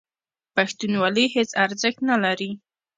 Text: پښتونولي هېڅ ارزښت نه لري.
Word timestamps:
پښتونولي 0.55 1.25
هېڅ 1.35 1.49
ارزښت 1.63 1.99
نه 2.09 2.15
لري. 2.23 2.51